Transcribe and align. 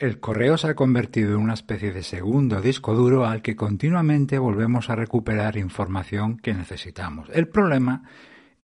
El 0.00 0.18
correo 0.18 0.56
se 0.56 0.66
ha 0.66 0.74
convertido 0.74 1.34
en 1.34 1.42
una 1.42 1.52
especie 1.52 1.92
de 1.92 2.02
segundo 2.02 2.62
disco 2.62 2.94
duro 2.94 3.26
al 3.26 3.42
que 3.42 3.54
continuamente 3.54 4.38
volvemos 4.38 4.88
a 4.88 4.96
recuperar 4.96 5.58
información 5.58 6.38
que 6.38 6.54
necesitamos. 6.54 7.28
El 7.34 7.48
problema 7.48 8.04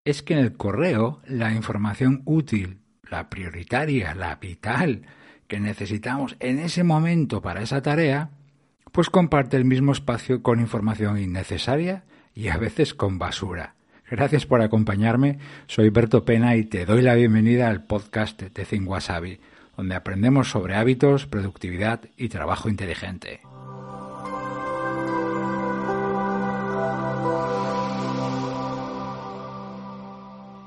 es 0.06 0.22
que 0.22 0.32
en 0.32 0.38
el 0.38 0.56
correo 0.56 1.20
la 1.26 1.52
información 1.52 2.22
útil, 2.24 2.78
la 3.10 3.28
prioritaria, 3.28 4.14
la 4.14 4.36
vital 4.36 5.02
que 5.46 5.60
necesitamos 5.60 6.36
en 6.40 6.58
ese 6.58 6.84
momento 6.84 7.42
para 7.42 7.60
esa 7.60 7.82
tarea, 7.82 8.30
pues 8.90 9.10
comparte 9.10 9.58
el 9.58 9.66
mismo 9.66 9.92
espacio 9.92 10.42
con 10.42 10.58
información 10.58 11.18
innecesaria 11.18 12.04
y 12.34 12.48
a 12.48 12.56
veces 12.56 12.94
con 12.94 13.18
basura. 13.18 13.74
Gracias 14.10 14.46
por 14.46 14.62
acompañarme, 14.62 15.38
soy 15.66 15.90
Berto 15.90 16.24
Pena 16.24 16.56
y 16.56 16.64
te 16.64 16.86
doy 16.86 17.02
la 17.02 17.14
bienvenida 17.14 17.68
al 17.68 17.84
podcast 17.84 18.40
de 18.40 18.64
Think 18.64 18.88
Wasabi 18.88 19.38
donde 19.76 19.94
aprendemos 19.94 20.50
sobre 20.50 20.76
hábitos, 20.76 21.26
productividad 21.26 22.00
y 22.16 22.28
trabajo 22.28 22.68
inteligente. 22.68 23.40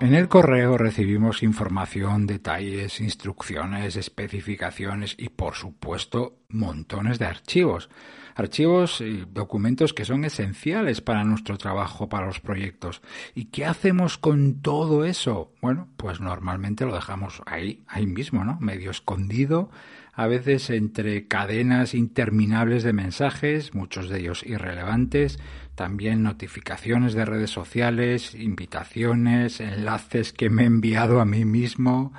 En 0.01 0.13
el 0.13 0.29
correo 0.29 0.77
recibimos 0.77 1.43
información, 1.43 2.25
detalles, 2.25 3.01
instrucciones, 3.01 3.97
especificaciones 3.97 5.13
y, 5.17 5.27
por 5.27 5.55
supuesto, 5.55 6.37
montones 6.47 7.19
de 7.19 7.25
archivos. 7.25 7.89
Archivos 8.33 9.01
y 9.01 9.25
documentos 9.29 9.93
que 9.93 10.05
son 10.05 10.23
esenciales 10.23 11.01
para 11.01 11.25
nuestro 11.25 11.57
trabajo, 11.57 12.07
para 12.07 12.27
los 12.27 12.39
proyectos. 12.39 13.01
¿Y 13.35 13.45
qué 13.45 13.65
hacemos 13.65 14.17
con 14.17 14.61
todo 14.61 15.03
eso? 15.03 15.51
Bueno, 15.61 15.89
pues 15.97 16.21
normalmente 16.21 16.85
lo 16.85 16.95
dejamos 16.95 17.41
ahí, 17.45 17.83
ahí 17.85 18.05
mismo, 18.05 18.45
¿no? 18.45 18.57
Medio 18.61 18.91
escondido, 18.91 19.69
a 20.13 20.27
veces 20.27 20.69
entre 20.69 21.27
cadenas 21.27 21.93
interminables 21.93 22.83
de 22.83 22.93
mensajes, 22.93 23.73
muchos 23.73 24.07
de 24.07 24.19
ellos 24.19 24.45
irrelevantes, 24.45 25.39
también 25.79 26.23
notificaciones 26.23 27.13
de 27.13 27.23
redes 27.23 27.51
sociales, 27.51 28.35
invitaciones, 28.35 29.61
enlaces 29.61 30.33
que 30.33 30.49
me 30.49 30.63
he 30.63 30.65
enviado 30.65 31.21
a 31.21 31.25
mí 31.25 31.45
mismo, 31.45 32.11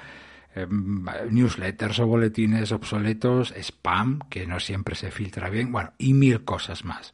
em, 0.55 1.05
newsletters 1.28 1.98
o 1.98 2.06
boletines 2.06 2.72
obsoletos, 2.72 3.52
spam, 3.58 4.20
que 4.30 4.47
no 4.47 4.61
siempre 4.61 4.94
se 4.94 5.11
filtra 5.11 5.50
bien, 5.50 5.72
bueno, 5.72 5.92
y 5.98 6.14
mil 6.14 6.42
cosas 6.42 6.86
más. 6.86 7.12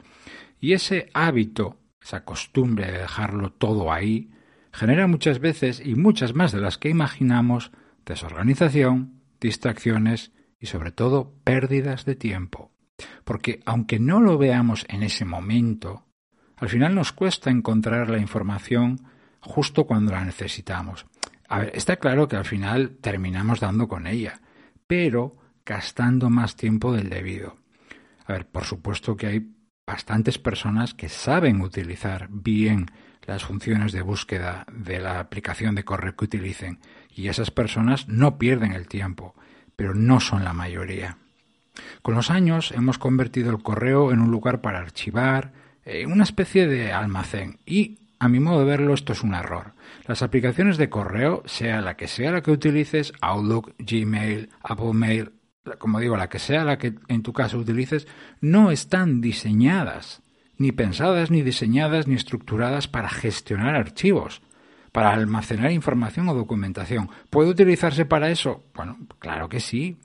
Y 0.60 0.72
ese 0.72 1.10
hábito, 1.14 1.80
esa 2.00 2.24
costumbre 2.24 2.92
de 2.92 2.98
dejarlo 2.98 3.50
todo 3.50 3.92
ahí, 3.92 4.30
genera 4.72 5.08
muchas 5.08 5.40
veces, 5.40 5.82
y 5.84 5.96
muchas 5.96 6.32
más 6.32 6.52
de 6.52 6.60
las 6.60 6.78
que 6.78 6.90
imaginamos, 6.90 7.72
desorganización, 8.04 9.20
distracciones 9.40 10.30
y 10.60 10.66
sobre 10.66 10.92
todo 10.92 11.34
pérdidas 11.42 12.04
de 12.04 12.14
tiempo. 12.14 12.70
Porque 13.24 13.58
aunque 13.66 13.98
no 13.98 14.20
lo 14.20 14.38
veamos 14.38 14.86
en 14.88 15.02
ese 15.02 15.24
momento, 15.24 16.05
al 16.56 16.68
final 16.68 16.94
nos 16.94 17.12
cuesta 17.12 17.50
encontrar 17.50 18.08
la 18.08 18.18
información 18.18 19.00
justo 19.40 19.86
cuando 19.86 20.12
la 20.12 20.24
necesitamos. 20.24 21.06
A 21.48 21.60
ver, 21.60 21.72
está 21.74 21.96
claro 21.96 22.26
que 22.28 22.36
al 22.36 22.44
final 22.44 22.96
terminamos 23.00 23.60
dando 23.60 23.88
con 23.88 24.06
ella, 24.06 24.40
pero 24.86 25.36
gastando 25.64 26.30
más 26.30 26.56
tiempo 26.56 26.92
del 26.92 27.10
debido. 27.10 27.56
A 28.26 28.32
ver, 28.32 28.46
por 28.46 28.64
supuesto 28.64 29.16
que 29.16 29.26
hay 29.26 29.52
bastantes 29.86 30.38
personas 30.38 30.94
que 30.94 31.08
saben 31.08 31.60
utilizar 31.60 32.28
bien 32.30 32.86
las 33.22 33.44
funciones 33.44 33.92
de 33.92 34.02
búsqueda 34.02 34.66
de 34.72 35.00
la 35.00 35.20
aplicación 35.20 35.74
de 35.74 35.84
correo 35.84 36.16
que 36.16 36.24
utilicen 36.24 36.80
y 37.10 37.28
esas 37.28 37.50
personas 37.50 38.08
no 38.08 38.38
pierden 38.38 38.72
el 38.72 38.88
tiempo, 38.88 39.34
pero 39.74 39.94
no 39.94 40.20
son 40.20 40.44
la 40.44 40.52
mayoría. 40.52 41.18
Con 42.02 42.14
los 42.14 42.30
años 42.30 42.72
hemos 42.72 42.98
convertido 42.98 43.50
el 43.50 43.62
correo 43.62 44.12
en 44.12 44.20
un 44.20 44.30
lugar 44.30 44.60
para 44.60 44.78
archivar, 44.78 45.52
eh, 45.86 46.04
una 46.04 46.24
especie 46.24 46.66
de 46.66 46.92
almacén 46.92 47.60
y 47.64 48.00
a 48.18 48.28
mi 48.28 48.40
modo 48.40 48.58
de 48.58 48.64
verlo 48.64 48.92
esto 48.92 49.12
es 49.12 49.22
un 49.22 49.34
error. 49.34 49.74
Las 50.06 50.22
aplicaciones 50.22 50.78
de 50.78 50.88
correo, 50.88 51.42
sea 51.46 51.80
la 51.80 51.96
que 51.96 52.08
sea 52.08 52.32
la 52.32 52.42
que 52.42 52.50
utilices, 52.50 53.12
Outlook, 53.20 53.74
Gmail, 53.78 54.50
Apple 54.62 54.92
Mail, 54.94 55.32
como 55.78 56.00
digo, 56.00 56.16
la 56.16 56.28
que 56.28 56.40
sea 56.40 56.64
la 56.64 56.76
que 56.76 56.94
en 57.06 57.22
tu 57.22 57.32
caso 57.32 57.58
utilices, 57.58 58.08
no 58.40 58.72
están 58.72 59.20
diseñadas, 59.20 60.22
ni 60.58 60.72
pensadas, 60.72 61.30
ni 61.30 61.42
diseñadas, 61.42 62.08
ni 62.08 62.14
estructuradas 62.14 62.88
para 62.88 63.08
gestionar 63.08 63.76
archivos, 63.76 64.42
para 64.90 65.12
almacenar 65.12 65.70
información 65.70 66.28
o 66.28 66.34
documentación. 66.34 67.10
¿Puede 67.30 67.50
utilizarse 67.50 68.06
para 68.06 68.30
eso? 68.30 68.64
Bueno, 68.74 68.98
claro 69.18 69.48
que 69.48 69.60
sí. 69.60 69.98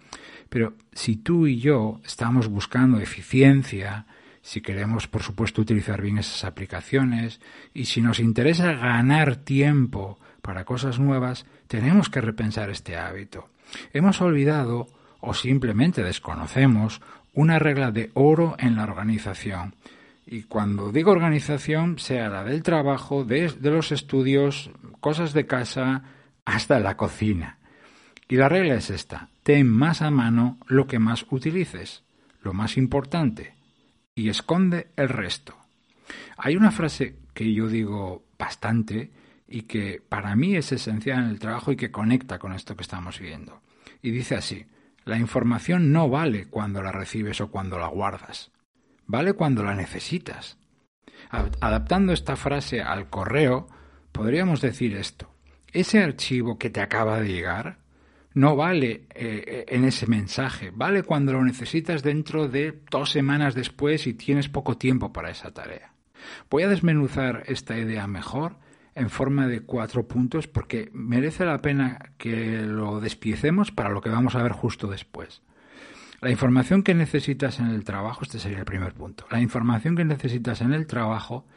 Pero 0.50 0.74
si 0.92 1.16
tú 1.16 1.48
y 1.48 1.60
yo 1.60 2.02
estamos 2.04 2.50
buscando 2.50 3.00
eficiencia, 3.00 4.06
si 4.42 4.62
queremos, 4.62 5.08
por 5.08 5.24
supuesto, 5.24 5.62
utilizar 5.62 6.02
bien 6.02 6.18
esas 6.18 6.44
aplicaciones 6.44 7.40
y 7.74 7.86
si 7.86 8.02
nos 8.02 8.20
interesa 8.20 8.74
ganar 8.74 9.36
tiempo 9.36 10.20
para 10.42 10.66
cosas 10.66 11.00
nuevas, 11.00 11.46
tenemos 11.68 12.10
que 12.10 12.22
repensar 12.22 12.70
este 12.70 12.98
hábito. 12.98 13.50
Hemos 13.94 14.20
olvidado 14.22 14.88
o 15.20 15.34
simplemente 15.34 16.04
desconocemos 16.04 17.02
una 17.34 17.60
regla 17.60 17.92
de 17.92 18.12
oro 18.14 18.56
en 18.58 18.76
la 18.76 18.84
organización. 18.84 19.76
Y 20.26 20.44
cuando 20.44 20.92
digo 20.92 21.12
organización, 21.12 22.00
sea 22.00 22.30
la 22.30 22.44
del 22.44 22.64
trabajo, 22.64 23.24
de, 23.24 23.50
de 23.50 23.70
los 23.70 23.92
estudios, 23.92 24.72
cosas 25.00 25.34
de 25.34 25.46
casa, 25.46 26.04
hasta 26.46 26.80
la 26.80 26.98
cocina. 26.98 27.58
Y 28.28 28.38
la 28.38 28.50
regla 28.50 28.76
es 28.76 28.90
esta, 28.90 29.30
ten 29.44 29.68
más 29.68 30.02
a 30.02 30.10
mano 30.10 30.58
lo 30.68 30.88
que 30.88 31.00
más 31.00 31.26
utilices, 31.30 32.04
lo 32.42 32.54
más 32.54 32.78
importante, 32.78 33.54
y 34.16 34.30
esconde 34.30 34.92
el 34.96 35.10
resto. 35.10 35.56
Hay 36.38 36.56
una 36.56 36.72
frase 36.72 37.18
que 37.34 37.54
yo 37.54 37.68
digo 37.68 38.26
bastante 38.38 39.12
y 39.48 39.64
que 39.64 40.02
para 40.08 40.36
mí 40.36 40.56
es 40.56 40.72
esencial 40.72 41.20
en 41.20 41.30
el 41.30 41.40
trabajo 41.40 41.72
y 41.72 41.76
que 41.76 41.92
conecta 41.92 42.40
con 42.40 42.54
esto 42.54 42.76
que 42.76 42.84
estamos 42.84 43.20
viendo. 43.20 43.62
Y 44.02 44.12
dice 44.12 44.36
así, 44.36 44.66
la 45.04 45.18
información 45.18 45.92
no 45.92 46.10
vale 46.10 46.46
cuando 46.46 46.82
la 46.82 46.92
recibes 46.92 47.42
o 47.42 47.52
cuando 47.52 47.78
la 47.78 47.88
guardas, 47.88 48.52
vale 49.08 49.34
cuando 49.34 49.64
la 49.64 49.76
necesitas. 49.76 50.58
Adaptando 51.30 52.14
esta 52.14 52.36
frase 52.36 52.82
al 52.82 53.10
correo, 53.10 53.68
podríamos 54.12 54.62
decir 54.62 54.96
esto. 54.96 55.34
Ese 55.72 56.04
archivo 56.04 56.58
que 56.58 56.70
te 56.70 56.82
acaba 56.82 57.20
de 57.20 57.30
llegar 57.30 57.78
no 58.34 58.56
vale 58.56 59.08
eh, 59.14 59.66
en 59.68 59.84
ese 59.84 60.08
mensaje, 60.08 60.72
vale 60.74 61.04
cuando 61.04 61.34
lo 61.34 61.44
necesitas 61.44 62.04
dentro 62.04 62.48
de 62.48 62.82
dos 62.90 63.12
semanas 63.12 63.56
después 63.56 64.08
y 64.08 64.14
tienes 64.14 64.50
poco 64.50 64.78
tiempo 64.78 65.12
para 65.12 65.32
esa 65.32 65.54
tarea. 65.54 65.94
Voy 66.50 66.64
a 66.64 66.70
desmenuzar 66.70 67.44
esta 67.48 67.78
idea 67.78 68.08
mejor 68.08 68.58
en 68.96 69.10
forma 69.10 69.48
de 69.48 69.62
cuatro 69.62 70.08
puntos 70.08 70.48
porque 70.48 70.90
merece 70.94 71.46
la 71.46 71.62
pena 71.62 72.14
que 72.18 72.62
lo 72.62 73.00
despiecemos 73.00 73.72
para 73.72 73.90
lo 73.90 74.02
que 74.02 74.10
vamos 74.10 74.36
a 74.36 74.44
ver 74.44 74.52
justo 74.52 74.88
después. 74.88 75.42
La 76.22 76.30
información 76.30 76.84
que 76.84 76.94
necesitas 76.94 77.60
en 77.60 77.68
el 77.68 77.84
trabajo, 77.84 78.22
este 78.24 78.38
sería 78.38 78.60
el 78.60 78.66
primer 78.66 78.94
punto, 78.94 79.26
la 79.32 79.42
información 79.42 79.96
que 79.96 80.06
necesitas 80.06 80.62
en 80.62 80.74
el 80.74 80.86
trabajo 80.86 81.48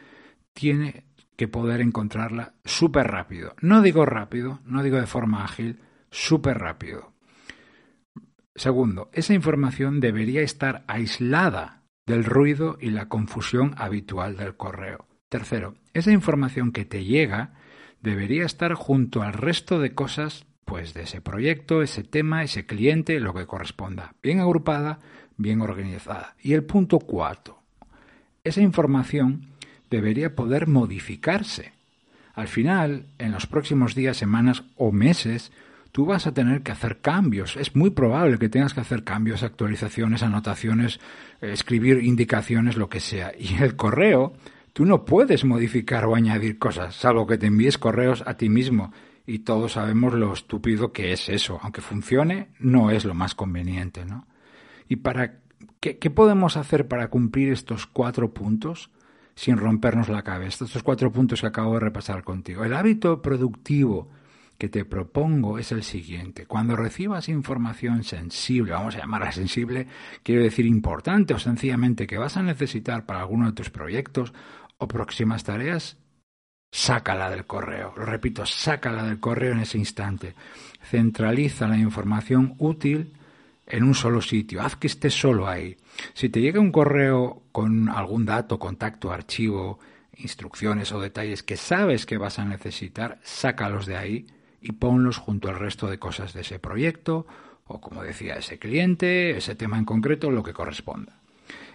tiene 0.54 1.04
que 1.36 1.48
poder 1.48 1.80
encontrarla 1.80 2.54
súper 2.64 3.08
rápido. 3.08 3.54
No 3.60 3.82
digo 3.82 4.06
rápido, 4.06 4.60
no 4.64 4.82
digo 4.82 4.98
de 4.98 5.06
forma 5.06 5.44
ágil, 5.44 5.80
súper 6.14 6.58
rápido. 6.58 7.12
Segundo, 8.54 9.10
esa 9.12 9.34
información 9.34 9.98
debería 9.98 10.42
estar 10.42 10.84
aislada 10.86 11.82
del 12.06 12.24
ruido 12.24 12.78
y 12.80 12.90
la 12.90 13.08
confusión 13.08 13.74
habitual 13.76 14.36
del 14.36 14.56
correo. 14.56 15.08
Tercero, 15.28 15.74
esa 15.92 16.12
información 16.12 16.70
que 16.70 16.84
te 16.84 17.04
llega 17.04 17.54
debería 18.00 18.44
estar 18.44 18.74
junto 18.74 19.22
al 19.22 19.32
resto 19.32 19.80
de 19.80 19.94
cosas 19.94 20.46
pues 20.64 20.94
de 20.94 21.02
ese 21.02 21.20
proyecto, 21.20 21.82
ese 21.82 22.04
tema, 22.04 22.42
ese 22.42 22.64
cliente, 22.64 23.18
lo 23.20 23.34
que 23.34 23.46
corresponda, 23.46 24.14
bien 24.22 24.40
agrupada, 24.40 25.00
bien 25.36 25.60
organizada. 25.60 26.36
Y 26.40 26.52
el 26.52 26.64
punto 26.64 27.00
cuarto, 27.00 27.58
esa 28.44 28.60
información 28.60 29.48
debería 29.90 30.34
poder 30.34 30.68
modificarse. 30.68 31.72
Al 32.34 32.48
final, 32.48 33.06
en 33.18 33.32
los 33.32 33.46
próximos 33.46 33.94
días, 33.94 34.16
semanas 34.16 34.64
o 34.76 34.90
meses, 34.92 35.52
tú 35.94 36.06
vas 36.06 36.26
a 36.26 36.34
tener 36.34 36.62
que 36.64 36.72
hacer 36.72 37.00
cambios. 37.00 37.56
Es 37.56 37.76
muy 37.76 37.90
probable 37.90 38.36
que 38.38 38.48
tengas 38.48 38.74
que 38.74 38.80
hacer 38.80 39.04
cambios, 39.04 39.44
actualizaciones, 39.44 40.24
anotaciones, 40.24 40.98
eh, 41.40 41.52
escribir 41.52 42.02
indicaciones, 42.02 42.76
lo 42.76 42.88
que 42.88 42.98
sea. 42.98 43.32
Y 43.38 43.62
el 43.62 43.76
correo, 43.76 44.32
tú 44.72 44.86
no 44.86 45.04
puedes 45.04 45.44
modificar 45.44 46.04
o 46.06 46.16
añadir 46.16 46.58
cosas, 46.58 46.96
salvo 46.96 47.28
que 47.28 47.38
te 47.38 47.46
envíes 47.46 47.78
correos 47.78 48.24
a 48.26 48.34
ti 48.34 48.48
mismo. 48.48 48.92
Y 49.24 49.38
todos 49.40 49.74
sabemos 49.74 50.14
lo 50.14 50.32
estúpido 50.32 50.92
que 50.92 51.12
es 51.12 51.28
eso. 51.28 51.60
Aunque 51.62 51.80
funcione, 51.80 52.48
no 52.58 52.90
es 52.90 53.04
lo 53.04 53.14
más 53.14 53.36
conveniente, 53.36 54.04
¿no? 54.04 54.26
¿Y 54.88 54.96
para 54.96 55.38
qué, 55.78 55.98
qué 55.98 56.10
podemos 56.10 56.56
hacer 56.56 56.88
para 56.88 57.06
cumplir 57.08 57.52
estos 57.52 57.86
cuatro 57.86 58.34
puntos? 58.34 58.90
sin 59.36 59.56
rompernos 59.56 60.08
la 60.08 60.22
cabeza. 60.22 60.64
Estos 60.64 60.84
cuatro 60.84 61.10
puntos 61.10 61.40
que 61.40 61.48
acabo 61.48 61.74
de 61.74 61.80
repasar 61.80 62.22
contigo. 62.22 62.62
El 62.62 62.72
hábito 62.72 63.20
productivo 63.20 64.08
que 64.58 64.68
te 64.68 64.84
propongo 64.84 65.58
es 65.58 65.72
el 65.72 65.82
siguiente. 65.82 66.46
Cuando 66.46 66.76
recibas 66.76 67.28
información 67.28 68.04
sensible, 68.04 68.72
vamos 68.72 68.96
a 68.96 69.00
llamarla 69.00 69.32
sensible, 69.32 69.88
quiero 70.22 70.42
decir 70.42 70.66
importante 70.66 71.34
o 71.34 71.38
sencillamente 71.38 72.06
que 72.06 72.18
vas 72.18 72.36
a 72.36 72.42
necesitar 72.42 73.06
para 73.06 73.20
alguno 73.20 73.46
de 73.46 73.52
tus 73.52 73.70
proyectos 73.70 74.32
o 74.78 74.88
próximas 74.88 75.44
tareas, 75.44 75.96
sácala 76.70 77.30
del 77.30 77.46
correo. 77.46 77.94
Lo 77.96 78.04
repito, 78.04 78.46
sácala 78.46 79.04
del 79.04 79.20
correo 79.20 79.52
en 79.52 79.60
ese 79.60 79.78
instante. 79.78 80.34
Centraliza 80.82 81.68
la 81.68 81.78
información 81.78 82.54
útil 82.58 83.12
en 83.66 83.84
un 83.84 83.94
solo 83.94 84.20
sitio. 84.20 84.60
Haz 84.62 84.76
que 84.76 84.88
esté 84.88 85.10
solo 85.10 85.48
ahí. 85.48 85.76
Si 86.12 86.28
te 86.28 86.40
llega 86.40 86.60
un 86.60 86.72
correo 86.72 87.44
con 87.52 87.88
algún 87.88 88.24
dato, 88.24 88.58
contacto, 88.58 89.12
archivo, 89.12 89.78
instrucciones 90.16 90.92
o 90.92 91.00
detalles 91.00 91.42
que 91.42 91.56
sabes 91.56 92.06
que 92.06 92.18
vas 92.18 92.38
a 92.38 92.44
necesitar, 92.44 93.18
sácalos 93.22 93.86
de 93.86 93.96
ahí 93.96 94.26
y 94.64 94.72
ponlos 94.72 95.18
junto 95.18 95.50
al 95.50 95.58
resto 95.58 95.88
de 95.88 95.98
cosas 95.98 96.32
de 96.32 96.40
ese 96.40 96.58
proyecto 96.58 97.26
o, 97.66 97.80
como 97.80 98.02
decía, 98.02 98.34
ese 98.34 98.58
cliente, 98.58 99.36
ese 99.36 99.54
tema 99.54 99.78
en 99.78 99.84
concreto, 99.84 100.30
lo 100.30 100.42
que 100.42 100.54
corresponda. 100.54 101.20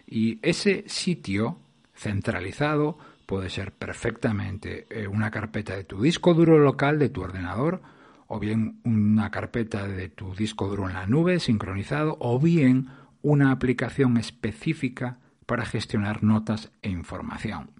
Y 0.07 0.39
ese 0.41 0.83
sitio 0.87 1.59
centralizado 1.95 2.97
puede 3.27 3.49
ser 3.49 3.71
perfectamente 3.73 4.87
eh, 4.89 5.07
una 5.07 5.29
carpeta 5.29 5.75
de 5.75 5.83
tu 5.83 6.01
disco 6.01 6.33
duro 6.33 6.57
local 6.57 6.97
de 6.97 7.09
tu 7.09 7.21
ordenador, 7.21 7.81
o 8.27 8.39
bien 8.39 8.79
una 8.83 9.29
carpeta 9.29 9.87
de 9.87 10.09
tu 10.09 10.33
disco 10.33 10.67
duro 10.67 10.87
en 10.87 10.95
la 10.95 11.05
nube 11.05 11.39
sincronizado, 11.39 12.17
o 12.19 12.39
bien 12.39 12.89
una 13.21 13.51
aplicación 13.51 14.17
específica 14.17 15.19
para 15.45 15.65
gestionar 15.65 16.23
notas 16.23 16.71
e 16.81 16.89
información. 16.89 17.71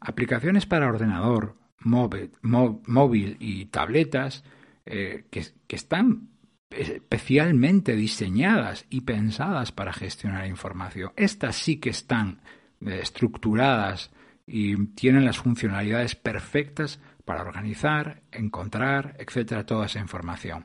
Aplicaciones 0.00 0.66
para 0.66 0.88
ordenador, 0.88 1.56
móvil, 1.80 3.36
y 3.40 3.66
tabletas 3.66 4.44
eh, 4.86 5.26
que, 5.30 5.44
están 5.68 6.28
especialmente 6.70 7.96
diseñadas 7.96 8.86
y 8.90 9.02
pensadas 9.02 9.72
para 9.72 9.92
gestionar 9.92 10.46
información. 10.46 11.12
Estas 11.16 11.56
sí 11.56 11.76
que 11.76 11.90
están 11.90 12.40
eh, 12.84 13.00
estructuradas 13.02 14.10
y 14.46 14.86
tienen 14.88 15.24
las 15.24 15.38
funcionalidades 15.38 16.14
perfectas 16.14 17.00
para 17.24 17.42
organizar, 17.42 18.22
encontrar, 18.32 19.16
etcétera, 19.18 19.66
toda 19.66 19.86
esa 19.86 20.00
información 20.00 20.64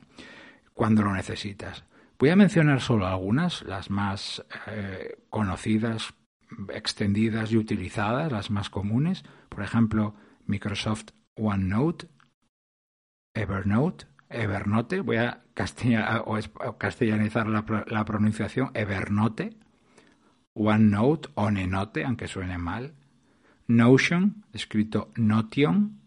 cuando 0.74 1.02
lo 1.02 1.12
necesitas. 1.12 1.84
Voy 2.18 2.30
a 2.30 2.36
mencionar 2.36 2.80
solo 2.80 3.06
algunas, 3.06 3.62
las 3.62 3.90
más 3.90 4.44
eh, 4.66 5.16
conocidas, 5.30 6.14
extendidas 6.72 7.52
y 7.52 7.56
utilizadas, 7.56 8.30
las 8.30 8.50
más 8.50 8.70
comunes. 8.70 9.24
Por 9.48 9.62
ejemplo, 9.62 10.14
Microsoft 10.46 11.10
OneNote, 11.36 12.08
Evernote, 13.34 14.06
Evernote, 14.28 15.00
voy 15.00 15.16
a 15.16 15.44
castellanizar 15.54 17.46
la, 17.48 18.04
pronunciación, 18.04 18.70
Evernote, 18.74 19.56
OneNote, 20.54 21.28
Onenote, 21.34 22.04
aunque 22.04 22.28
suene 22.28 22.58
mal, 22.58 22.94
Notion, 23.66 24.44
escrito 24.52 25.12
Notion, 25.16 26.00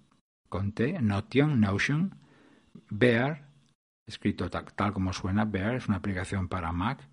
con 0.50 0.74
T, 0.74 1.02
Notion, 1.02 1.60
Notion, 1.60 2.16
Bear, 2.90 3.50
escrito 4.06 4.50
tal, 4.50 4.94
como 4.94 5.12
suena, 5.14 5.46
Bear, 5.46 5.76
es 5.76 5.88
una 5.88 5.98
aplicación 5.98 6.48
para 6.48 6.72
Mac, 6.72 7.08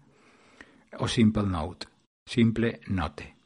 o 0.99 1.09
Simple 1.09 1.45
Note, 1.45 1.89
Simple 2.27 2.81
Note. 2.87 3.37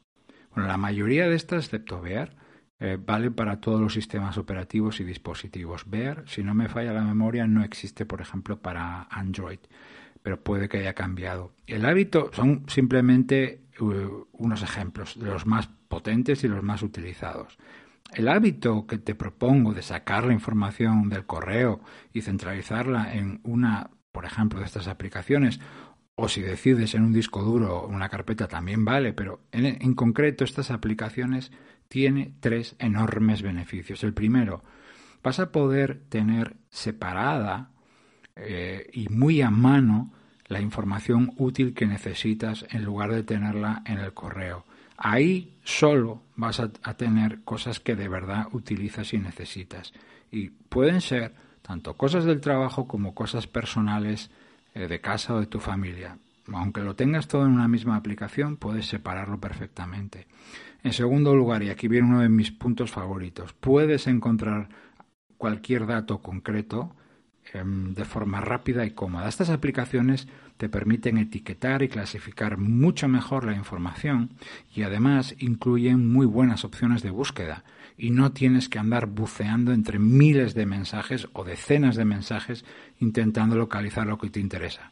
Bueno, 0.53 0.67
la 0.67 0.77
mayoría 0.77 1.27
de 1.27 1.35
estas, 1.35 1.65
excepto 1.65 2.01
Bear, 2.01 2.35
eh, 2.79 2.97
vale 3.03 3.31
para 3.31 3.59
todos 3.59 3.81
los 3.81 3.93
sistemas 3.93 4.37
operativos 4.37 4.99
y 4.99 5.03
dispositivos. 5.03 5.89
Ver, 5.89 6.23
si 6.27 6.43
no 6.43 6.53
me 6.53 6.69
falla 6.69 6.93
la 6.93 7.03
memoria, 7.03 7.45
no 7.47 7.63
existe, 7.63 8.05
por 8.05 8.21
ejemplo, 8.21 8.61
para 8.61 9.03
Android, 9.09 9.59
pero 10.21 10.41
puede 10.41 10.69
que 10.69 10.79
haya 10.79 10.93
cambiado. 10.93 11.51
El 11.67 11.85
hábito 11.85 12.31
son 12.33 12.65
simplemente 12.67 13.61
uh, 13.79 14.25
unos 14.31 14.63
ejemplos 14.63 15.19
de 15.19 15.25
los 15.25 15.45
más 15.45 15.69
potentes 15.87 16.43
y 16.43 16.47
los 16.47 16.63
más 16.63 16.81
utilizados. 16.81 17.57
El 18.13 18.27
hábito 18.27 18.87
que 18.87 18.97
te 18.97 19.13
propongo 19.13 19.73
de 19.73 19.83
sacar 19.83 20.25
la 20.25 20.33
información 20.33 21.09
del 21.09 21.25
correo 21.25 21.81
y 22.11 22.21
centralizarla 22.21 23.13
en 23.13 23.39
una, 23.43 23.91
por 24.11 24.25
ejemplo, 24.25 24.59
de 24.59 24.65
estas 24.65 24.87
aplicaciones, 24.87 25.59
o 26.15 26.27
si 26.27 26.41
decides 26.41 26.95
en 26.95 27.03
un 27.03 27.13
disco 27.13 27.43
duro 27.43 27.87
una 27.87 28.09
carpeta 28.09 28.47
también 28.47 28.83
vale, 28.83 29.13
pero 29.13 29.41
en, 29.51 29.93
concreto 29.93 30.43
estas 30.43 30.69
aplicaciones 30.69 31.51
tiene 31.89 32.33
tres 32.39 32.75
enormes 32.79 33.41
beneficios. 33.41 34.03
El 34.03 34.13
primero, 34.13 34.63
vas 35.21 35.39
a 35.39 35.51
poder 35.51 36.01
tener 36.07 36.55
separada 36.69 37.71
eh, 38.35 38.89
y 38.93 39.09
muy 39.09 39.41
a 39.41 39.49
mano 39.49 40.13
la 40.47 40.61
información 40.61 41.33
útil 41.37 41.73
que 41.73 41.85
necesitas 41.85 42.65
en 42.71 42.85
lugar 42.85 43.11
de 43.11 43.23
tenerla 43.23 43.83
en 43.85 43.97
el 43.97 44.13
correo. 44.13 44.65
Ahí 44.97 45.57
solo 45.63 46.23
vas 46.35 46.59
a, 46.59 46.69
tener 46.69 47.41
cosas 47.43 47.79
que 47.79 47.95
de 47.95 48.07
verdad 48.07 48.47
utilizas 48.51 49.13
y 49.13 49.17
necesitas. 49.17 49.93
Y 50.31 50.49
pueden 50.49 51.01
ser 51.01 51.33
tanto 51.61 51.95
cosas 51.95 52.25
del 52.25 52.41
trabajo 52.41 52.87
como 52.87 53.13
cosas 53.15 53.47
personales 53.47 54.29
eh, 54.73 54.87
de 54.87 55.01
casa 55.01 55.35
o 55.35 55.39
de 55.39 55.45
tu 55.45 55.59
familia. 55.59 56.17
Aunque 56.53 56.81
lo 56.81 56.95
tengas 56.95 57.27
todo 57.27 57.45
en 57.45 57.51
una 57.51 57.67
misma 57.67 57.95
aplicación, 57.95 58.57
puedes 58.57 58.87
separarlo 58.87 59.39
perfectamente. 59.39 60.27
En 60.83 60.93
segundo 60.93 61.35
lugar, 61.35 61.63
y 61.63 61.69
aquí 61.69 61.87
viene 61.87 62.07
uno 62.07 62.21
de 62.21 62.29
mis 62.29 62.51
puntos 62.51 62.91
favoritos, 62.91 63.53
puedes 63.53 64.07
encontrar 64.07 64.69
cualquier 65.37 65.85
dato 65.85 66.21
concreto 66.21 66.95
em, 67.53 67.93
de 67.93 68.05
forma 68.05 68.41
rápida 68.41 68.85
y 68.85 68.91
cómoda. 68.91 69.27
Estas 69.27 69.49
aplicaciones 69.49 70.27
te 70.57 70.69
permiten 70.69 71.17
etiquetar 71.17 71.81
y 71.83 71.87
clasificar 71.87 72.57
mucho 72.57 73.07
mejor 73.07 73.45
la 73.45 73.55
información 73.55 74.31
y 74.75 74.83
además 74.83 75.33
incluyen 75.39 76.05
muy 76.05 76.25
buenas 76.25 76.65
opciones 76.65 77.01
de 77.01 77.09
búsqueda 77.09 77.63
y 77.97 78.11
no 78.11 78.33
tienes 78.33 78.67
que 78.67 78.79
andar 78.79 79.07
buceando 79.07 79.71
entre 79.71 79.99
miles 79.99 80.53
de 80.53 80.65
mensajes 80.65 81.29
o 81.33 81.45
decenas 81.45 81.95
de 81.95 82.05
mensajes 82.05 82.65
intentando 82.99 83.55
localizar 83.55 84.05
lo 84.05 84.17
que 84.17 84.29
te 84.29 84.41
interesa. 84.41 84.91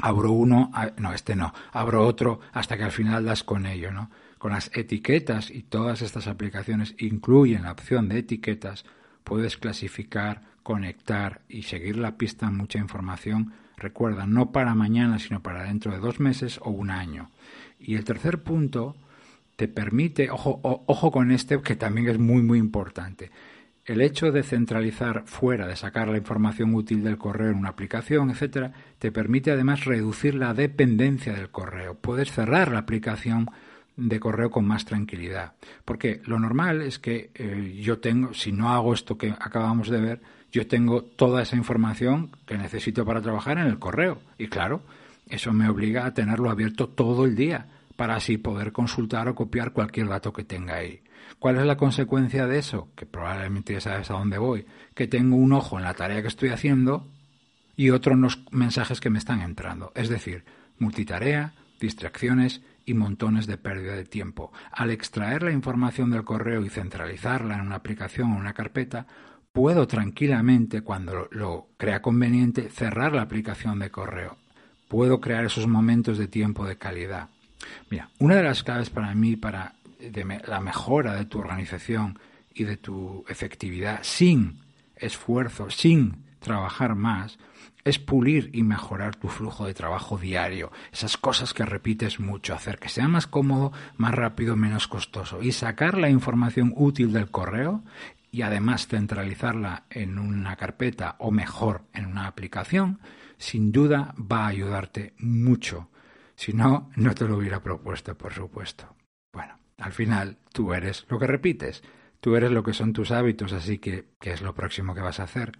Abro 0.00 0.32
uno, 0.32 0.70
no, 0.96 1.12
este 1.12 1.34
no, 1.34 1.52
abro 1.72 2.06
otro 2.06 2.40
hasta 2.52 2.76
que 2.76 2.84
al 2.84 2.92
final 2.92 3.24
das 3.24 3.42
con 3.42 3.66
ello, 3.66 3.90
¿no? 3.90 4.10
Con 4.38 4.52
las 4.52 4.70
etiquetas 4.74 5.50
y 5.50 5.62
todas 5.62 6.02
estas 6.02 6.28
aplicaciones 6.28 6.94
incluyen 6.98 7.64
la 7.64 7.72
opción 7.72 8.08
de 8.08 8.18
etiquetas, 8.18 8.84
puedes 9.24 9.56
clasificar, 9.56 10.42
conectar 10.62 11.40
y 11.48 11.62
seguir 11.62 11.96
la 11.96 12.16
pista 12.16 12.50
mucha 12.50 12.78
información. 12.78 13.52
Recuerda, 13.76 14.26
no 14.26 14.52
para 14.52 14.74
mañana, 14.74 15.18
sino 15.18 15.42
para 15.42 15.64
dentro 15.64 15.92
de 15.92 15.98
dos 15.98 16.20
meses 16.20 16.60
o 16.62 16.70
un 16.70 16.90
año. 16.90 17.30
Y 17.80 17.96
el 17.96 18.04
tercer 18.04 18.42
punto 18.42 18.96
te 19.56 19.66
permite, 19.66 20.30
ojo, 20.30 20.60
ojo 20.62 21.10
con 21.10 21.32
este 21.32 21.60
que 21.60 21.74
también 21.74 22.08
es 22.08 22.18
muy 22.18 22.42
muy 22.42 22.60
importante, 22.60 23.32
el 23.88 24.02
hecho 24.02 24.30
de 24.30 24.42
centralizar 24.42 25.22
fuera, 25.24 25.66
de 25.66 25.74
sacar 25.74 26.08
la 26.08 26.18
información 26.18 26.74
útil 26.74 27.02
del 27.02 27.16
correo 27.16 27.52
en 27.52 27.56
una 27.56 27.70
aplicación, 27.70 28.30
etcétera, 28.30 28.72
te 28.98 29.10
permite 29.10 29.50
además 29.50 29.86
reducir 29.86 30.34
la 30.34 30.52
dependencia 30.52 31.32
del 31.32 31.48
correo. 31.48 31.94
Puedes 31.94 32.30
cerrar 32.30 32.70
la 32.70 32.80
aplicación 32.80 33.48
de 33.96 34.20
correo 34.20 34.50
con 34.50 34.66
más 34.66 34.84
tranquilidad. 34.84 35.54
Porque 35.86 36.20
lo 36.26 36.38
normal 36.38 36.82
es 36.82 36.98
que 36.98 37.30
eh, 37.34 37.80
yo 37.82 37.98
tengo, 37.98 38.34
si 38.34 38.52
no 38.52 38.68
hago 38.68 38.92
esto 38.92 39.16
que 39.16 39.30
acabamos 39.30 39.88
de 39.88 40.00
ver, 40.00 40.20
yo 40.52 40.66
tengo 40.66 41.02
toda 41.02 41.40
esa 41.40 41.56
información 41.56 42.30
que 42.46 42.58
necesito 42.58 43.06
para 43.06 43.22
trabajar 43.22 43.56
en 43.56 43.68
el 43.68 43.78
correo. 43.78 44.18
Y 44.36 44.48
claro, 44.48 44.82
eso 45.30 45.54
me 45.54 45.66
obliga 45.66 46.04
a 46.04 46.12
tenerlo 46.12 46.50
abierto 46.50 46.88
todo 46.88 47.24
el 47.24 47.34
día 47.34 47.66
para 47.96 48.16
así 48.16 48.36
poder 48.36 48.70
consultar 48.70 49.28
o 49.28 49.34
copiar 49.34 49.72
cualquier 49.72 50.08
dato 50.08 50.30
que 50.30 50.44
tenga 50.44 50.74
ahí. 50.74 51.00
¿Cuál 51.38 51.58
es 51.58 51.66
la 51.66 51.76
consecuencia 51.76 52.46
de 52.46 52.58
eso? 52.58 52.88
Que 52.96 53.06
probablemente 53.06 53.72
ya 53.72 53.80
sabes 53.80 54.10
a 54.10 54.14
dónde 54.14 54.38
voy. 54.38 54.66
Que 54.94 55.06
tengo 55.06 55.36
un 55.36 55.52
ojo 55.52 55.78
en 55.78 55.84
la 55.84 55.94
tarea 55.94 56.22
que 56.22 56.28
estoy 56.28 56.48
haciendo 56.48 57.06
y 57.76 57.90
otro 57.90 58.14
en 58.14 58.22
los 58.22 58.40
mensajes 58.50 59.00
que 59.00 59.10
me 59.10 59.18
están 59.18 59.40
entrando. 59.40 59.92
Es 59.94 60.08
decir, 60.08 60.44
multitarea, 60.78 61.54
distracciones 61.80 62.60
y 62.84 62.94
montones 62.94 63.46
de 63.46 63.56
pérdida 63.56 63.94
de 63.94 64.04
tiempo. 64.04 64.52
Al 64.72 64.90
extraer 64.90 65.44
la 65.44 65.52
información 65.52 66.10
del 66.10 66.24
correo 66.24 66.64
y 66.64 66.70
centralizarla 66.70 67.54
en 67.54 67.60
una 67.60 67.76
aplicación 67.76 68.32
o 68.32 68.36
una 68.36 68.54
carpeta, 68.54 69.06
puedo 69.52 69.86
tranquilamente, 69.86 70.82
cuando 70.82 71.28
lo 71.30 71.68
crea 71.76 72.02
conveniente, 72.02 72.68
cerrar 72.70 73.12
la 73.12 73.22
aplicación 73.22 73.78
de 73.78 73.90
correo. 73.90 74.38
Puedo 74.88 75.20
crear 75.20 75.44
esos 75.44 75.68
momentos 75.68 76.18
de 76.18 76.26
tiempo 76.26 76.66
de 76.66 76.78
calidad. 76.78 77.28
Mira, 77.90 78.10
una 78.18 78.36
de 78.36 78.42
las 78.42 78.62
claves 78.62 78.90
para 78.90 79.14
mí 79.14 79.36
para 79.36 79.74
la 80.46 80.60
mejora 80.60 81.14
de 81.14 81.24
tu 81.24 81.38
organización 81.38 82.18
y 82.52 82.64
de 82.64 82.76
tu 82.76 83.24
efectividad 83.28 84.00
sin 84.02 84.60
esfuerzo, 84.96 85.70
sin 85.70 86.24
trabajar 86.40 86.94
más, 86.94 87.38
es 87.84 87.98
pulir 87.98 88.50
y 88.52 88.62
mejorar 88.62 89.16
tu 89.16 89.28
flujo 89.28 89.66
de 89.66 89.74
trabajo 89.74 90.18
diario, 90.18 90.70
esas 90.92 91.16
cosas 91.16 91.54
que 91.54 91.64
repites 91.64 92.20
mucho, 92.20 92.54
hacer 92.54 92.78
que 92.78 92.88
sea 92.88 93.08
más 93.08 93.26
cómodo, 93.26 93.72
más 93.96 94.14
rápido, 94.14 94.56
menos 94.56 94.88
costoso 94.88 95.42
y 95.42 95.52
sacar 95.52 95.96
la 95.96 96.10
información 96.10 96.72
útil 96.76 97.12
del 97.12 97.30
correo 97.30 97.82
y 98.30 98.42
además 98.42 98.88
centralizarla 98.88 99.84
en 99.90 100.18
una 100.18 100.56
carpeta 100.56 101.16
o 101.18 101.30
mejor 101.30 101.82
en 101.94 102.06
una 102.06 102.26
aplicación, 102.26 103.00
sin 103.38 103.72
duda 103.72 104.14
va 104.18 104.44
a 104.44 104.48
ayudarte 104.48 105.14
mucho. 105.18 105.88
Si 106.34 106.52
no, 106.52 106.90
no 106.96 107.14
te 107.14 107.26
lo 107.26 107.38
hubiera 107.38 107.62
propuesto, 107.62 108.16
por 108.16 108.34
supuesto. 108.34 108.94
Bueno, 109.32 109.54
al 109.78 109.92
final 109.92 110.36
tú 110.52 110.74
eres 110.74 111.06
lo 111.08 111.18
que 111.18 111.26
repites, 111.26 111.82
tú 112.20 112.36
eres 112.36 112.50
lo 112.50 112.62
que 112.62 112.74
son 112.74 112.92
tus 112.92 113.10
hábitos, 113.10 113.52
así 113.52 113.78
que, 113.78 114.06
¿qué 114.20 114.32
es 114.32 114.42
lo 114.42 114.54
próximo 114.54 114.94
que 114.94 115.00
vas 115.00 115.20
a 115.20 115.24
hacer? 115.24 115.58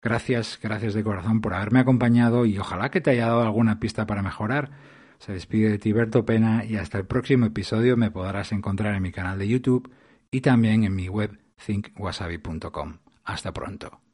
Gracias, 0.00 0.58
gracias 0.60 0.94
de 0.94 1.04
corazón 1.04 1.40
por 1.40 1.54
haberme 1.54 1.80
acompañado 1.80 2.44
y 2.44 2.58
ojalá 2.58 2.90
que 2.90 3.00
te 3.00 3.10
haya 3.10 3.26
dado 3.26 3.42
alguna 3.42 3.78
pista 3.78 4.06
para 4.06 4.22
mejorar. 4.22 4.70
Se 5.18 5.32
despide 5.32 5.70
de 5.70 5.78
Tiberto 5.78 6.24
Pena 6.24 6.64
y 6.64 6.76
hasta 6.76 6.98
el 6.98 7.06
próximo 7.06 7.46
episodio 7.46 7.96
me 7.96 8.10
podrás 8.10 8.50
encontrar 8.50 8.96
en 8.96 9.02
mi 9.02 9.12
canal 9.12 9.38
de 9.38 9.46
YouTube 9.46 9.92
y 10.32 10.40
también 10.40 10.82
en 10.82 10.96
mi 10.96 11.08
web 11.08 11.38
thinkwasabi.com. 11.64 12.98
Hasta 13.24 13.52
pronto. 13.52 14.11